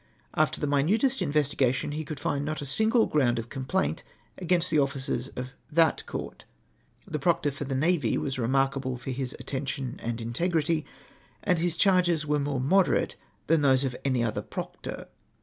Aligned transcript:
After 0.33 0.59
the 0.59 0.65
minutest 0.65 1.21
investigation, 1.21 1.91
he 1.91 2.03
could 2.03 2.17
not 2.17 2.21
find 2.23 2.49
a 2.49 2.65
single 2.65 3.05
ground 3.05 3.37
of 3.37 3.49
complaint 3.49 4.01
against 4.39 4.71
the 4.71 4.79
officers 4.79 5.27
of 5.35 5.53
that 5.71 6.03
Court. 6.07 6.43
The 7.05 7.19
proctor 7.19 7.51
fur 7.51 7.65
the 7.65 7.75
navy 7.75 8.17
was 8.17 8.39
remarkable 8.39 8.97
for 8.97 9.11
his 9.11 9.33
attention 9.39 9.99
and 10.01 10.19
integrity, 10.19 10.87
and 11.43 11.59
his 11.59 11.77
charges 11.77 12.25
were 12.25 12.39
more 12.39 12.59
moderate 12.59 13.15
than 13.45 13.61
those 13.61 13.83
of 13.83 13.95
any 14.03 14.23
other 14.23 14.41
proctor. 14.41 15.07